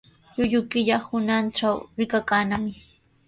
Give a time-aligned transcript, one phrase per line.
[0.35, 2.71] Llullu killa hunaqtraw rikakannami.